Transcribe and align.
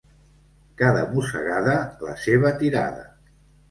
Cada 0.83 1.03
mossegada, 1.13 1.79
la 2.09 2.19
seva 2.27 2.57
tirada. 2.67 3.11